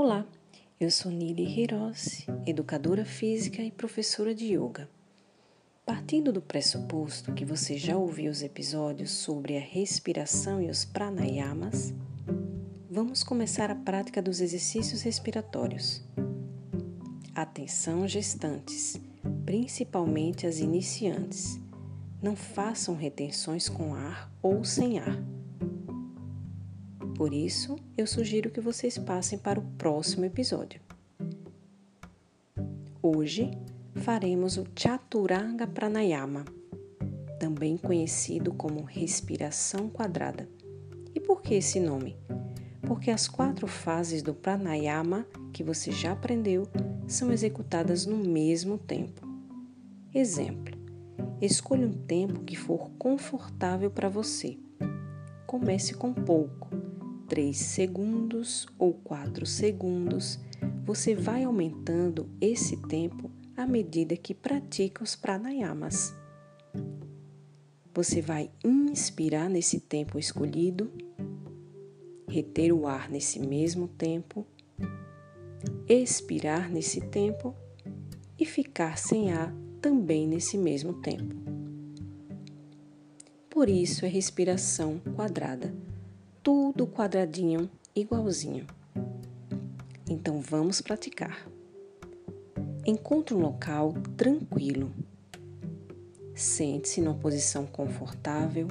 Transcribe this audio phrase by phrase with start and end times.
[0.00, 0.24] Olá,
[0.78, 4.88] eu sou Nili Hirose, educadora física e professora de yoga.
[5.84, 11.92] Partindo do pressuposto que você já ouviu os episódios sobre a respiração e os pranayamas,
[12.88, 16.00] vamos começar a prática dos exercícios respiratórios.
[17.34, 19.00] Atenção, gestantes,
[19.44, 21.58] principalmente as iniciantes.
[22.22, 25.37] Não façam retenções com ar ou sem ar
[27.18, 30.80] por isso, eu sugiro que vocês passem para o próximo episódio.
[33.02, 33.50] Hoje
[33.96, 36.44] faremos o Chaturanga Pranayama,
[37.40, 40.48] também conhecido como respiração quadrada.
[41.12, 42.16] E por que esse nome?
[42.82, 46.68] Porque as quatro fases do pranayama que você já aprendeu
[47.08, 49.26] são executadas no mesmo tempo.
[50.14, 50.78] Exemplo:
[51.40, 54.56] escolha um tempo que for confortável para você.
[55.48, 56.87] Comece com pouco
[57.28, 60.40] 3 segundos ou 4 segundos,
[60.82, 66.14] você vai aumentando esse tempo à medida que pratica os pranayamas.
[67.94, 70.90] Você vai inspirar nesse tempo escolhido,
[72.26, 74.46] reter o ar nesse mesmo tempo,
[75.86, 77.54] expirar nesse tempo
[78.38, 81.36] e ficar sem ar também nesse mesmo tempo.
[83.50, 85.87] Por isso é respiração quadrada
[86.48, 88.66] tudo quadradinho, igualzinho.
[90.08, 91.46] Então vamos praticar.
[92.86, 94.90] Encontre um local tranquilo.
[96.34, 98.66] Sente-se numa posição confortável,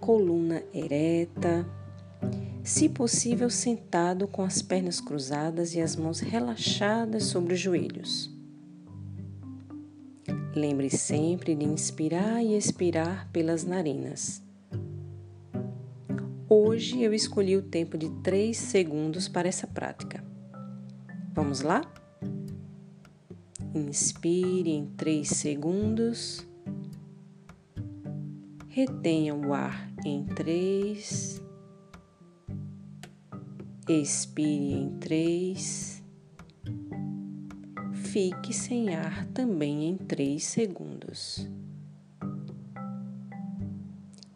[0.00, 1.68] coluna ereta,
[2.64, 8.34] se possível sentado com as pernas cruzadas e as mãos relaxadas sobre os joelhos.
[10.56, 14.42] Lembre sempre de inspirar e expirar pelas narinas.
[16.52, 20.20] Hoje eu escolhi o tempo de 3 segundos para essa prática.
[21.32, 21.80] Vamos lá?
[23.72, 26.44] Inspire em 3 segundos.
[28.66, 31.40] Retenha o ar em 3.
[33.88, 36.02] Expire em 3.
[37.92, 41.48] Fique sem ar também em 3 segundos.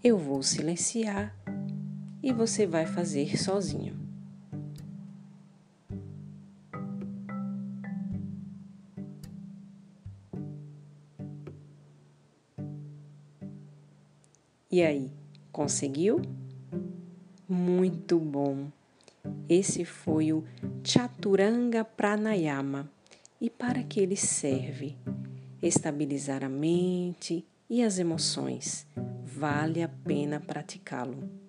[0.00, 1.34] Eu vou silenciar
[2.24, 3.94] e você vai fazer sozinho.
[14.72, 15.12] E aí,
[15.52, 16.22] conseguiu?
[17.46, 18.72] Muito bom!
[19.46, 20.44] Esse foi o
[20.82, 22.90] Chaturanga Pranayama.
[23.38, 24.96] E para que ele serve?
[25.62, 28.86] Estabilizar a mente e as emoções.
[29.22, 31.44] Vale a pena praticá-lo.